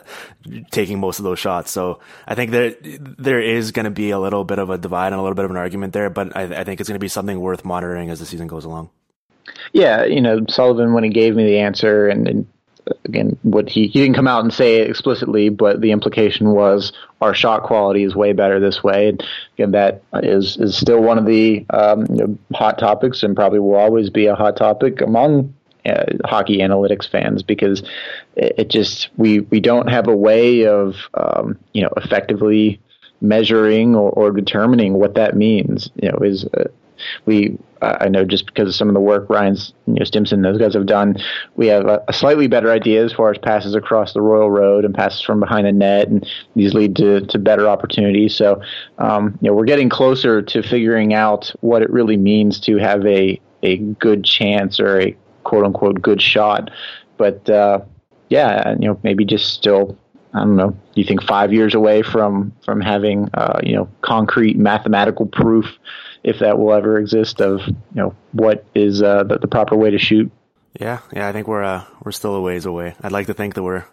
[0.71, 1.71] taking most of those shots shots.
[1.71, 2.77] So I think that
[3.17, 5.45] there is going to be a little bit of a divide and a little bit
[5.45, 8.09] of an argument there, but I, I think it's going to be something worth monitoring
[8.09, 8.89] as the season goes along.
[9.73, 12.47] Yeah, you know, Sullivan when he gave me the answer, and, and
[13.05, 16.91] again, what he he didn't come out and say it explicitly, but the implication was
[17.21, 19.09] our shot quality is way better this way.
[19.09, 19.23] And
[19.55, 23.59] again, that is is still one of the um, you know, hot topics, and probably
[23.59, 25.53] will always be a hot topic among
[25.85, 27.81] uh, hockey analytics fans because
[28.35, 32.79] it, it, just we we don't have a way of um, you know effectively
[33.21, 35.89] measuring or, or, determining what that means.
[36.01, 36.65] You know, is uh,
[37.25, 40.57] we I know just because of some of the work Ryan's you know, Stimson those
[40.57, 41.17] guys have done,
[41.55, 44.85] we have a, a, slightly better idea as far as passes across the Royal Road
[44.85, 48.35] and passes from behind the net, and these lead to, to better opportunities.
[48.35, 48.61] So,
[48.97, 53.05] um, you know, we're getting closer to figuring out what it really means to have
[53.05, 56.71] a a good chance or a quote unquote good shot.
[57.17, 57.81] But uh,
[58.29, 59.97] yeah, you know, maybe just still
[60.35, 60.77] I don't know.
[60.95, 65.65] You think five years away from from having uh, you know concrete mathematical proof,
[66.25, 69.91] if that will ever exist, of you know what is uh, the, the proper way
[69.91, 70.31] to shoot?
[70.79, 72.95] Yeah, yeah, I think we're uh, we're still a ways away.
[73.01, 73.85] I'd like to think that we're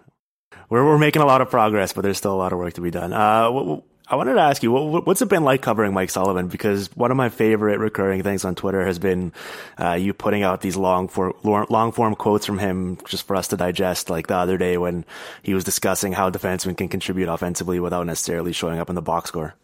[0.71, 2.81] we're we're making a lot of progress, but there's still a lot of work to
[2.81, 3.13] be done.
[3.13, 6.49] Uh, I wanted to ask you, what, what's it been like covering Mike Sullivan?
[6.49, 9.33] Because one of my favorite recurring things on Twitter has been
[9.79, 13.49] uh, you putting out these long form, long form quotes from him just for us
[13.49, 14.09] to digest.
[14.09, 15.05] Like the other day when
[15.43, 19.29] he was discussing how defensemen can contribute offensively without necessarily showing up in the box
[19.29, 19.55] score.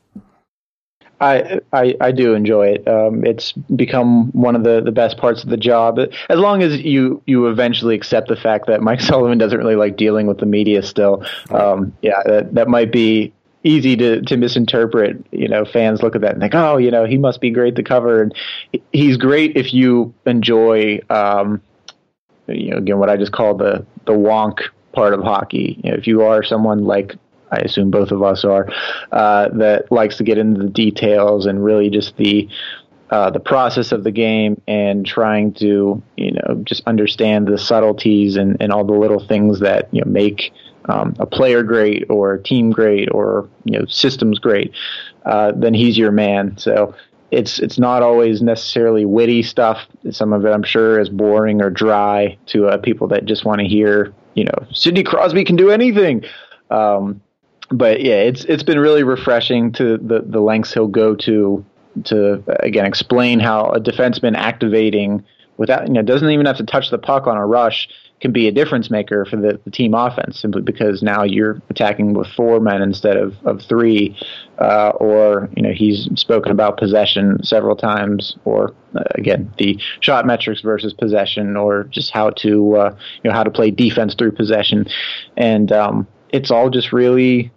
[1.20, 2.86] I, I, I do enjoy it.
[2.86, 5.98] Um, it's become one of the, the best parts of the job.
[6.28, 9.96] As long as you you eventually accept the fact that Mike Sullivan doesn't really like
[9.96, 11.24] dealing with the media still.
[11.50, 13.32] Um, yeah, that that might be
[13.64, 15.24] easy to, to misinterpret.
[15.32, 17.76] You know, fans look at that and think, oh, you know, he must be great
[17.76, 18.22] to cover.
[18.22, 18.34] And
[18.92, 21.60] he's great if you enjoy, um,
[22.46, 24.60] you know, again, what I just call the, the wonk
[24.92, 25.80] part of hockey.
[25.82, 27.16] You know, if you are someone like
[27.50, 28.68] I assume both of us are,
[29.12, 32.48] uh, that likes to get into the details and really just the
[33.10, 38.36] uh, the process of the game and trying to you know just understand the subtleties
[38.36, 40.52] and, and all the little things that you know make
[40.88, 44.72] um, a player great or a team great or you know systems great,
[45.24, 46.56] uh, then he's your man.
[46.58, 46.94] So
[47.30, 49.86] it's it's not always necessarily witty stuff.
[50.10, 53.60] Some of it, I'm sure, is boring or dry to uh, people that just want
[53.60, 56.24] to hear, you know, Sidney Crosby can do anything.
[56.70, 57.20] Um,
[57.70, 61.64] but yeah, it's it's been really refreshing to the the lengths he'll go to
[62.04, 65.24] to again explain how a defenseman activating
[65.56, 67.88] without you know doesn't even have to touch the puck on a rush
[68.20, 72.14] can be a difference maker for the, the team offense simply because now you're attacking
[72.14, 74.16] with four men instead of, of three.
[74.58, 80.26] Uh, or, you know, he's spoken about possession several times, or uh, again, the shot
[80.26, 84.32] metrics versus possession, or just how to, uh, you know, how to play defense through
[84.32, 84.84] possession.
[85.36, 87.52] And um, it's all just really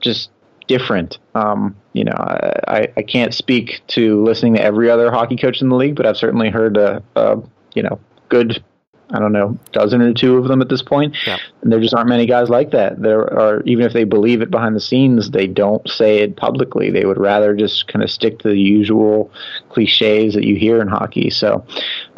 [0.00, 0.30] just
[0.66, 1.18] different.
[1.34, 5.68] Um, you know, I, I can't speak to listening to every other hockey coach in
[5.68, 7.42] the league, but I've certainly heard a, a
[7.74, 8.62] you know, good
[9.10, 11.16] I don't know, dozen or two of them at this point.
[11.26, 11.38] Yeah.
[11.62, 13.00] And there just aren't many guys like that.
[13.00, 16.90] There are, even if they believe it behind the scenes, they don't say it publicly.
[16.90, 19.30] They would rather just kind of stick to the usual
[19.70, 21.30] cliches that you hear in hockey.
[21.30, 21.64] So,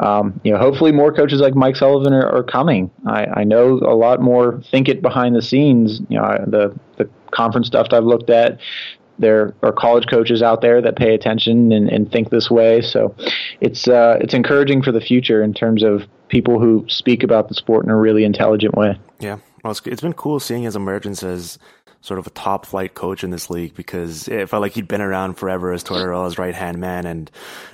[0.01, 2.89] um, you know, hopefully more coaches like Mike Sullivan are, are coming.
[3.05, 6.01] I, I, know a lot more think it behind the scenes.
[6.09, 8.59] You know, the the conference stuff I've looked at.
[9.19, 12.81] There are college coaches out there that pay attention and, and think this way.
[12.81, 13.15] So
[13.59, 17.53] it's uh, it's encouraging for the future in terms of people who speak about the
[17.53, 18.97] sport in a really intelligent way.
[19.19, 21.59] Yeah, well, it's, it's been cool seeing his emergence as
[22.01, 25.01] sort of a top flight coach in this league because it felt like he'd been
[25.01, 27.31] around forever as Tortorella's right hand man, and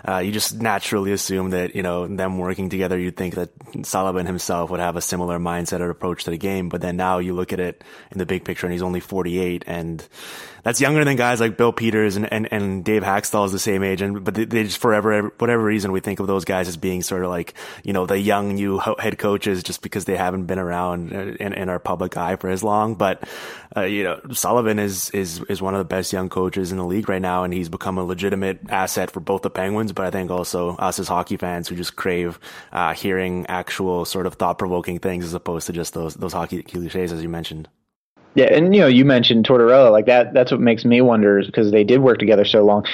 [0.07, 3.49] uh, you just naturally assume that you know them working together, you'd think that
[3.83, 6.69] Sullivan himself would have a similar mindset or approach to the game.
[6.69, 9.63] But then now you look at it in the big picture, and he's only 48,
[9.65, 10.05] and
[10.67, 13.83] that's younger than guys like Bill Peters and, and, and Dave Hakstol is the same
[13.83, 14.01] age.
[14.01, 17.01] And, but they, they just forever, whatever reason, we think of those guys as being
[17.01, 17.53] sort of like,
[17.85, 21.69] you know, the young new head coaches just because they haven't been around in, in
[21.69, 22.95] our public eye for as long.
[22.95, 23.23] But,
[23.77, 26.85] uh, you know, Sullivan is, is, is one of the best young coaches in the
[26.85, 27.45] league right now.
[27.45, 30.99] And he's become a legitimate asset for both the Penguins, but I think also us
[30.99, 32.41] as hockey fans who just crave,
[32.73, 36.61] uh, hearing actual sort of thought provoking things as opposed to just those, those hockey
[36.61, 37.69] cliches, as you mentioned.
[38.37, 40.31] Yeah, and you know, you mentioned Tortorella, like that.
[40.31, 42.85] That's what makes me wonder, because they did work together so long.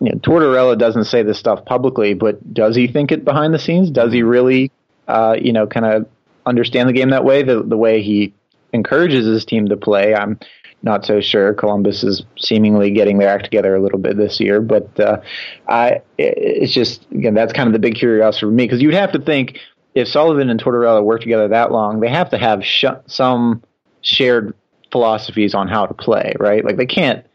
[0.00, 3.58] You know, Tortorella doesn't say this stuff publicly, but does he think it behind the
[3.58, 3.90] scenes?
[3.90, 4.72] Does he really,
[5.06, 6.06] uh, you know, kind of
[6.46, 7.42] understand the game that way?
[7.42, 8.32] The the way he
[8.72, 10.40] encourages his team to play, I'm
[10.82, 11.52] not so sure.
[11.52, 15.20] Columbus is seemingly getting their act together a little bit this year, but uh,
[15.68, 19.12] I, it's just again that's kind of the big curiosity for me because you'd have
[19.12, 19.58] to think
[19.94, 23.62] if Sullivan and Tortorella work together that long, they have to have sh- some
[24.00, 24.54] shared
[24.90, 26.64] philosophies on how to play, right?
[26.64, 27.26] Like they can't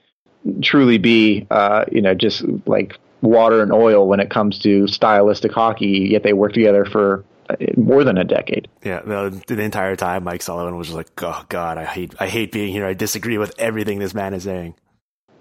[0.62, 5.52] truly be, uh, you know, just like water and oil when it comes to stylistic
[5.52, 6.10] hockey.
[6.12, 8.68] Yet they work together for uh, more than a decade.
[8.84, 12.28] Yeah, the, the, entire time Mike Sullivan was just like, "Oh God, I hate, I
[12.28, 12.86] hate being here.
[12.86, 14.76] I disagree with everything this man is saying."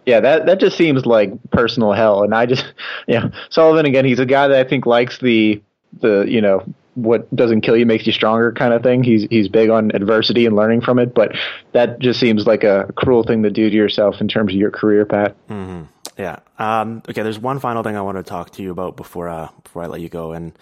[0.06, 2.22] Yeah, that that just seems like personal hell.
[2.22, 2.64] And I just,
[3.06, 4.04] yeah, Sullivan again.
[4.04, 5.62] He's a guy that I think likes the
[6.00, 9.02] the you know what doesn't kill you makes you stronger kind of thing.
[9.02, 11.36] He's he's big on adversity and learning from it, but
[11.72, 14.70] that just seems like a cruel thing to do to yourself in terms of your
[14.70, 15.32] career path.
[15.48, 15.84] Mm-hmm.
[16.18, 16.40] Yeah.
[16.60, 17.22] Um, okay.
[17.22, 19.86] There's one final thing I want to talk to you about before uh, before I
[19.86, 20.52] let you go, and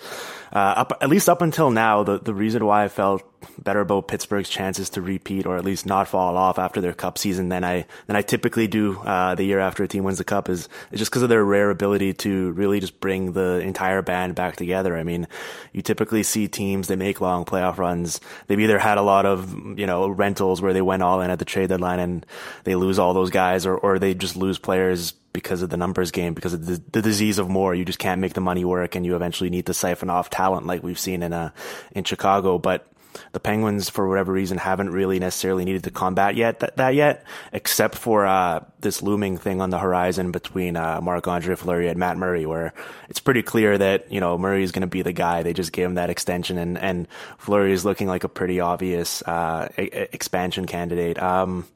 [0.53, 3.25] uh, up, at least up until now, the the reason why I felt
[3.59, 7.19] better about Pittsburgh's chances to repeat or at least not fall off after their cup
[7.19, 10.25] season than I than I typically do uh, the year after a team wins the
[10.25, 14.03] cup is, is just because of their rare ability to really just bring the entire
[14.03, 14.97] band back together.
[14.97, 15.27] I mean,
[15.73, 18.21] you typically see teams that make long playoff runs.
[18.47, 21.41] They've either had a lot of you know rentals where they went all in at
[21.41, 22.25] the trade deadline and
[22.63, 26.11] they lose all those guys, or or they just lose players because of the numbers
[26.11, 27.75] game, because of the, the disease of more.
[27.75, 30.67] You just can't make the money work, and you eventually need to siphon off talent
[30.67, 31.51] like we've seen in uh
[31.93, 32.59] in Chicago.
[32.59, 32.87] But
[33.33, 37.25] the Penguins, for whatever reason, haven't really necessarily needed to combat yet that, that yet,
[37.53, 41.99] except for uh, this looming thing on the horizon between uh, Marc Andre Fleury and
[41.99, 42.73] Matt Murray, where
[43.09, 45.43] it's pretty clear that you know Murray is going to be the guy.
[45.43, 49.23] They just gave him that extension, and and Fleury is looking like a pretty obvious
[49.23, 51.21] uh, a- expansion candidate.
[51.21, 51.67] Um,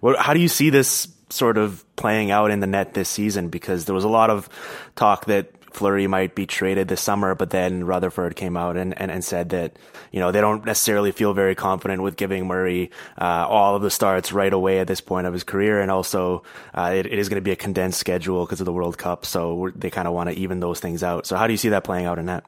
[0.00, 3.48] well, how do you see this sort of playing out in the net this season?
[3.48, 4.48] Because there was a lot of
[4.94, 9.10] talk that Fleury might be traded this summer, but then Rutherford came out and, and,
[9.10, 9.76] and said that,
[10.10, 13.90] you know, they don't necessarily feel very confident with giving Murray uh, all of the
[13.90, 15.82] starts right away at this point of his career.
[15.82, 18.72] And also, uh, it, it is going to be a condensed schedule because of the
[18.72, 19.26] World Cup.
[19.26, 21.26] So they kind of want to even those things out.
[21.26, 22.44] So how do you see that playing out in that?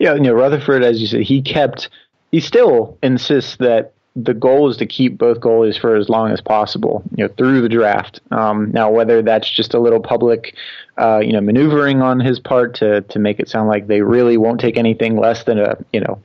[0.00, 1.90] Yeah, you know, Rutherford, as you said, he kept,
[2.32, 6.40] he still insists that the goal is to keep both goalies for as long as
[6.40, 8.20] possible, you know, through the draft.
[8.30, 10.56] Um, now, whether that's just a little public,
[10.96, 14.38] uh, you know, maneuvering on his part to to make it sound like they really
[14.38, 16.18] won't take anything less than a, you know,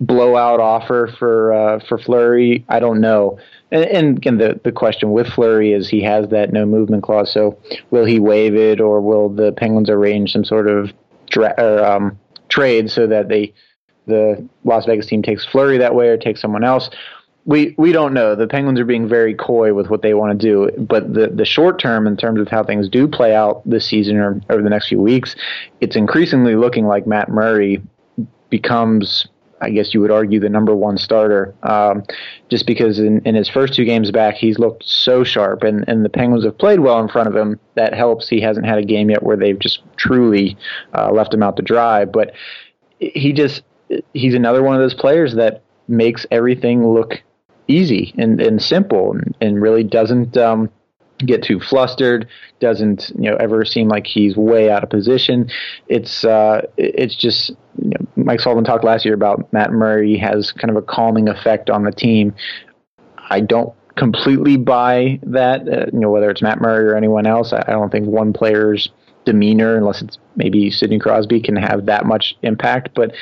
[0.00, 3.38] blowout offer for uh, for Fleury, I don't know.
[3.70, 7.32] And, and again, the the question with Fleury is he has that no movement clause.
[7.32, 7.58] So
[7.90, 10.92] will he waive it, or will the Penguins arrange some sort of
[11.30, 12.18] dra- or, um,
[12.50, 13.54] trade so that they
[14.06, 16.90] the Las Vegas team takes Fleury that way or takes someone else.
[17.44, 18.36] We we don't know.
[18.36, 21.44] The Penguins are being very coy with what they want to do, but the the
[21.44, 24.70] short term in terms of how things do play out this season or over the
[24.70, 25.34] next few weeks,
[25.80, 27.82] it's increasingly looking like Matt Murray
[28.48, 29.26] becomes
[29.62, 32.02] I guess you would argue the number one starter, um,
[32.50, 36.04] just because in, in his first two games back he's looked so sharp, and, and
[36.04, 37.58] the Penguins have played well in front of him.
[37.76, 38.28] That helps.
[38.28, 40.56] He hasn't had a game yet where they've just truly
[40.94, 42.32] uh, left him out to dry, but
[42.98, 43.62] he just
[44.12, 47.22] he's another one of those players that makes everything look
[47.68, 50.70] easy and, and simple and, and really doesn't um,
[51.18, 52.28] get too flustered
[52.60, 55.50] doesn't you know ever seem like he's way out of position.
[55.88, 57.50] It's uh, it's just
[57.80, 61.28] you know, Mike Sullivan talked last year about Matt Murray has kind of a calming
[61.28, 62.34] effect on the team.
[63.30, 67.52] I don't completely buy that uh, you know whether it's Matt Murray or anyone else.
[67.52, 68.90] I, I don't think one player's
[69.24, 72.90] demeanor, unless it's maybe Sidney Crosby, can have that much impact.
[72.94, 73.12] But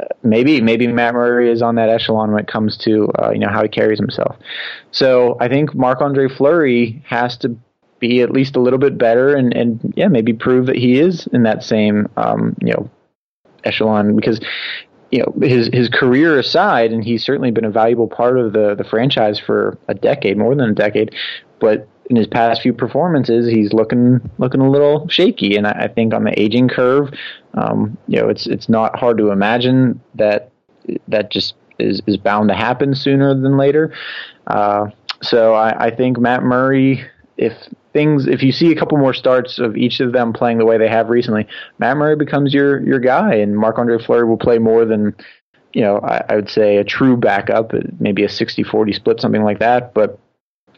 [0.00, 3.38] uh, maybe maybe Matt Murray is on that echelon when it comes to uh, you
[3.38, 4.36] know how he carries himself.
[4.90, 7.56] So I think Marc Andre Fleury has to
[8.02, 11.28] be at least a little bit better and and yeah maybe prove that he is
[11.28, 12.90] in that same um, you know
[13.64, 14.40] echelon because
[15.12, 18.74] you know his his career aside and he's certainly been a valuable part of the
[18.74, 21.14] the franchise for a decade more than a decade
[21.60, 25.56] but in his past few performances he's looking looking a little shaky.
[25.56, 27.12] And I, I think on the aging curve
[27.54, 30.50] um, you know it's it's not hard to imagine that
[31.08, 33.94] that just is, is bound to happen sooner than later.
[34.46, 34.88] Uh,
[35.22, 37.04] so I, I think Matt Murray
[37.36, 37.52] if
[37.92, 40.78] things if you see a couple more starts of each of them playing the way
[40.78, 41.46] they have recently,
[41.78, 45.14] Matt Murray becomes your your guy, and Marc Andre Fleury will play more than
[45.72, 49.58] you know I, I, would say a true backup, maybe a 60-40 split, something like
[49.60, 49.94] that.
[49.94, 50.18] But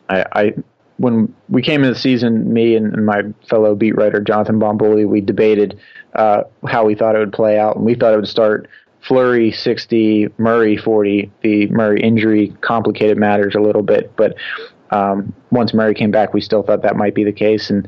[0.08, 0.54] I, I
[0.96, 5.06] when we came into the season, me and, and my fellow beat writer Jonathan Bombulie,
[5.06, 5.78] we debated
[6.14, 8.68] uh, how we thought it would play out, and we thought it would start.
[9.00, 11.30] Fleury 60, Murray 40.
[11.42, 14.34] The Murray injury complicated matters a little bit, but
[14.90, 17.86] um, once Murray came back, we still thought that might be the case, and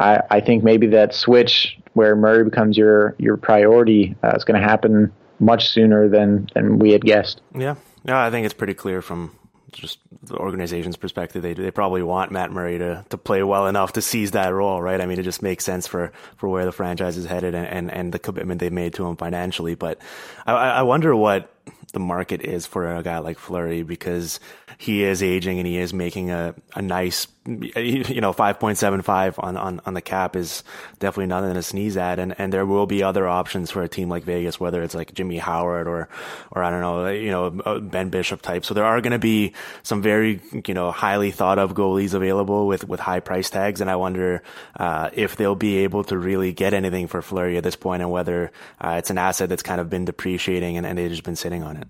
[0.00, 4.60] I, I think maybe that switch where Murray becomes your your priority uh, is going
[4.60, 7.40] to happen much sooner than than we had guessed.
[7.56, 9.36] Yeah, yeah, I think it's pretty clear from
[9.72, 11.42] just the organization's perspective.
[11.42, 14.80] They they probably want Matt Murray to, to play well enough to seize that role,
[14.80, 15.00] right?
[15.00, 17.90] I mean, it just makes sense for, for where the franchise is headed and, and,
[17.90, 19.74] and the commitment they made to him financially.
[19.74, 19.98] But
[20.46, 21.52] I, I wonder what
[21.92, 24.40] the market is for a guy like Fleury because
[24.76, 29.80] he is aging and he is making a, a nice, you know, 5.75 on, on,
[29.84, 30.62] on the cap is
[31.00, 32.18] definitely nothing to sneeze at.
[32.18, 35.14] And, and there will be other options for a team like Vegas, whether it's like
[35.14, 36.08] Jimmy Howard or,
[36.52, 38.64] or I don't know, you know, uh, Ben Bishop type.
[38.64, 42.66] So there are going to be some very, you know, highly thought of goalies available
[42.66, 43.80] with, with high price tags.
[43.80, 44.42] And I wonder,
[44.78, 48.12] uh, if they'll be able to really get anything for Fleury at this point and
[48.12, 51.34] whether, uh, it's an asset that's kind of been depreciating and, and they've just been
[51.34, 51.86] sitting on it.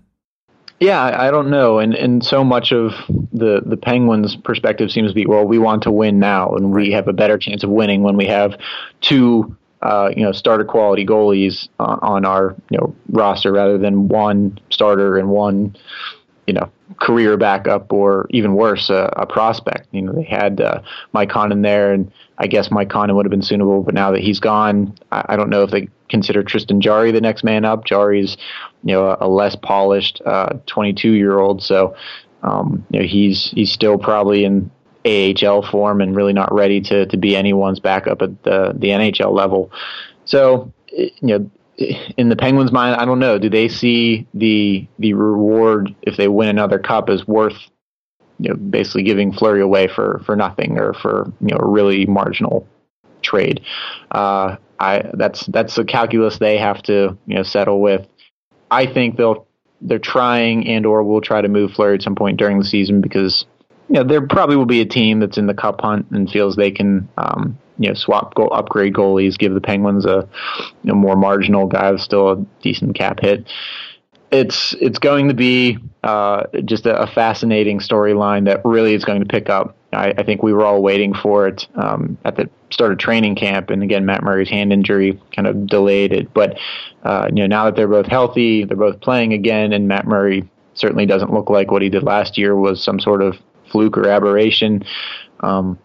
[0.79, 2.93] Yeah, I don't know, and and so much of
[3.33, 6.91] the the Penguins' perspective seems to be, well, we want to win now, and we
[6.91, 8.57] have a better chance of winning when we have
[9.01, 14.07] two, uh, you know, starter quality goalies uh, on our you know roster rather than
[14.07, 15.75] one starter and one,
[16.47, 19.89] you know, career backup or even worse, uh, a prospect.
[19.91, 23.31] You know, they had uh, Mike Condon there, and I guess Mike Condon would have
[23.31, 26.81] been suitable, but now that he's gone, I, I don't know if they consider Tristan
[26.81, 27.85] Jarry the next man up.
[27.85, 28.37] Jarry's,
[28.83, 30.21] you know, a, a less polished
[30.65, 31.95] 22 uh, year old, so
[32.43, 34.71] um, you know he's he's still probably in
[35.05, 39.33] AHL form and really not ready to to be anyone's backup at the the NHL
[39.33, 39.71] level.
[40.25, 41.49] So you know
[42.17, 43.37] in the Penguins' mind, I don't know.
[43.39, 47.57] Do they see the the reward if they win another cup as worth,
[48.39, 52.05] you know, basically giving Fleury away for for nothing or for you know a really
[52.05, 52.67] marginal
[53.21, 53.61] trade?
[54.11, 58.07] Uh, I that's that's the calculus they have to you know settle with.
[58.71, 59.47] I think they'll
[59.81, 63.01] they're trying and or will try to move Fleury at some point during the season
[63.01, 63.45] because
[63.87, 66.55] you know there probably will be a team that's in the cup hunt and feels
[66.55, 70.27] they can um, you know swap go upgrade goalies, give the Penguins a
[70.83, 73.47] you know, more marginal guy with still a decent cap hit.
[74.31, 79.21] It's it's going to be uh, just a, a fascinating storyline that really is going
[79.21, 79.75] to pick up.
[79.91, 83.35] I, I, think we were all waiting for it um, at the start of training
[83.35, 86.33] camp, and again, Matt Murray's hand injury kind of delayed it.
[86.33, 86.59] But
[87.03, 90.49] uh, you know, now that they're both healthy, they're both playing again, and Matt Murray
[90.75, 93.37] certainly doesn't look like what he did last year was some sort of
[93.71, 94.83] fluke or aberration.
[95.41, 95.79] Um,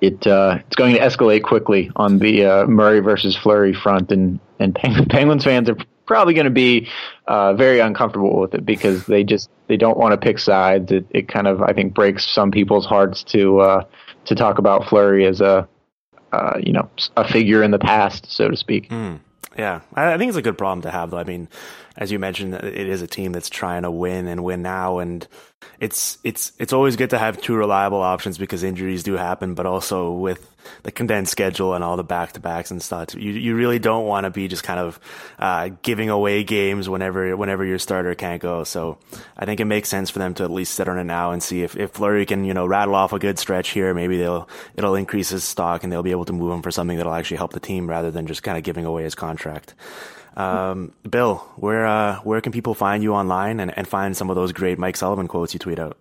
[0.00, 4.40] it uh, it's going to escalate quickly on the uh, Murray versus Fleury front, and
[4.58, 6.88] and Penguins fans are probably going to be
[7.26, 10.92] uh, very uncomfortable with it because they just they don't want to pick sides.
[10.92, 13.84] It, it kind of I think breaks some people's hearts to uh,
[14.26, 15.68] to talk about Fleury as a
[16.32, 18.88] uh, you know a figure in the past, so to speak.
[18.90, 19.20] Mm.
[19.56, 21.18] Yeah, I, I think it's a good problem to have, though.
[21.18, 21.48] I mean,
[21.96, 25.26] as you mentioned, it is a team that's trying to win and win now, and
[25.78, 29.64] it's it's it's always good to have two reliable options because injuries do happen, but
[29.64, 30.50] also with
[30.82, 34.06] the condensed schedule and all the back to backs and stuff, you you really don't
[34.06, 34.98] want to be just kind of
[35.38, 38.64] uh, giving away games whenever whenever your starter can't go.
[38.64, 38.98] So
[39.36, 41.42] I think it makes sense for them to at least sit on it now and
[41.42, 44.48] see if if Fleury can you know rattle off a good stretch here, maybe they'll
[44.74, 47.36] it'll increase his stock and they'll be able to move him for something that'll actually
[47.36, 49.74] help the team rather than just kind of giving away his contract.
[50.36, 54.36] Um, Bill, where uh, where can people find you online and, and find some of
[54.36, 55.96] those great Mike Sullivan quotes you tweet out?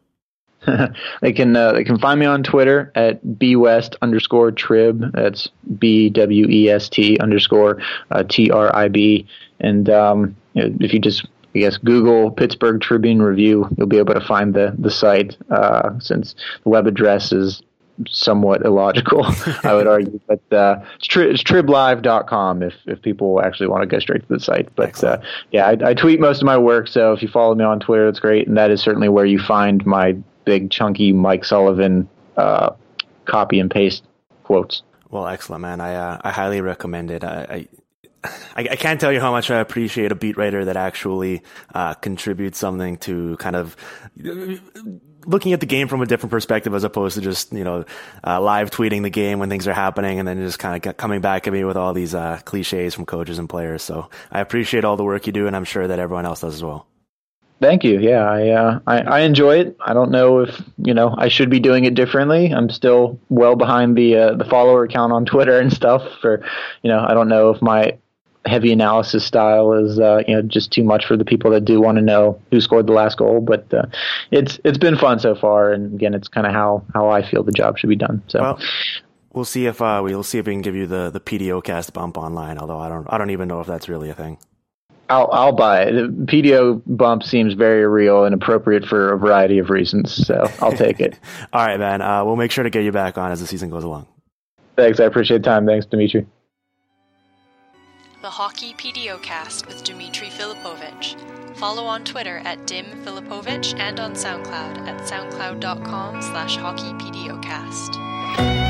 [1.21, 5.11] they can uh, they can find me on Twitter at bwest underscore trib.
[5.13, 7.81] That's b w e s t underscore
[8.11, 9.27] uh, t r i b.
[9.59, 13.99] And um, you know, if you just I guess Google Pittsburgh Tribune Review, you'll be
[13.99, 15.37] able to find the the site.
[15.49, 17.61] Uh, since the web address is
[18.09, 19.25] somewhat illogical,
[19.63, 20.19] I would argue.
[20.27, 24.27] But uh, it's, tri- it's triblive.com if, if people actually want to go straight to
[24.27, 24.73] the site.
[24.75, 25.19] But uh,
[25.51, 26.87] yeah, I, I, tweet most of my work.
[26.87, 28.47] So if you follow me on Twitter, that's great.
[28.47, 30.13] And that is certainly where you find my
[30.45, 32.71] big, chunky Mike Sullivan uh,
[33.25, 34.03] copy and paste
[34.43, 34.83] quotes.
[35.09, 35.79] Well, excellent, man.
[35.79, 37.23] I uh, I highly recommend it.
[37.23, 37.67] I, I
[38.55, 41.93] I, I, can't tell you how much I appreciate a beat writer that actually uh,
[41.95, 43.75] contributes something to kind of
[45.25, 47.85] looking at the game from a different perspective as opposed to just you know
[48.25, 51.21] uh, live tweeting the game when things are happening and then just kind of coming
[51.21, 53.83] back at me with all these uh, cliches from coaches and players.
[53.83, 56.55] So I appreciate all the work you do, and I'm sure that everyone else does
[56.55, 56.87] as well.
[57.61, 57.97] Thank you.
[57.99, 59.77] Yeah, I, uh, I, I enjoy it.
[59.79, 62.53] I don't know if you know I should be doing it differently.
[62.53, 66.03] I'm still well behind the uh, the follower count on Twitter and stuff.
[66.19, 66.43] For
[66.81, 67.97] you know, I don't know if my
[68.45, 71.79] heavy analysis style is uh, you know just too much for the people that do
[71.79, 73.41] want to know who scored the last goal.
[73.41, 73.85] But uh,
[74.31, 77.43] it's it's been fun so far, and again, it's kind of how how I feel
[77.43, 78.21] the job should be done.
[78.27, 78.41] So.
[78.41, 78.59] Well,
[79.33, 81.93] we'll see if uh, we'll see if we can give you the the PDO cast
[81.93, 82.57] bump online.
[82.57, 84.37] Although I don't I don't even know if that's really a thing.
[85.09, 85.93] I'll I'll buy it.
[85.93, 90.71] The PDO bump seems very real and appropriate for a variety of reasons, so I'll
[90.71, 91.19] take it.
[91.53, 92.01] All right, man.
[92.01, 94.07] Uh, we'll make sure to get you back on as the season goes along.
[94.75, 94.99] Thanks.
[94.99, 95.67] I appreciate the time.
[95.67, 96.25] Thanks, Dimitri
[98.23, 101.19] the Hockey PDOcast with Dimitri Filipovic.
[101.57, 108.62] Follow on Twitter at Dim Filipovich and on SoundCloud at soundcloud.com slash hockeypdocast.